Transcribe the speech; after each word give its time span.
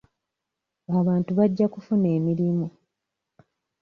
Abantu 0.99 1.31
bajja 1.37 1.65
kufuna 1.73 2.07
emirimu. 2.17 2.67